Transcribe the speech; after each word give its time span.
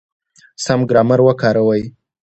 سم 0.63 0.79
ګرامر 0.89 1.19
وکاروئ!. 1.23 1.83